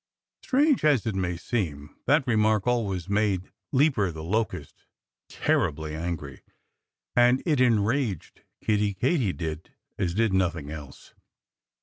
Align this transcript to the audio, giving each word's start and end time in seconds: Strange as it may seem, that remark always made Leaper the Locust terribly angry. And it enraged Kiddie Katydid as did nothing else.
Strange 0.41 0.83
as 0.83 1.05
it 1.05 1.13
may 1.13 1.37
seem, 1.37 1.95
that 2.07 2.25
remark 2.25 2.65
always 2.65 3.07
made 3.07 3.51
Leaper 3.71 4.11
the 4.11 4.23
Locust 4.23 4.87
terribly 5.29 5.93
angry. 5.93 6.41
And 7.15 7.43
it 7.45 7.61
enraged 7.61 8.41
Kiddie 8.61 8.95
Katydid 8.95 9.69
as 9.99 10.15
did 10.15 10.33
nothing 10.33 10.71
else. 10.71 11.13